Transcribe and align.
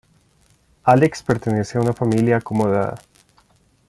Álex 0.81 1.21
pertenece 1.21 1.77
a 1.77 1.81
una 1.81 1.93
familia 1.93 2.37
acomodada. 2.37 2.95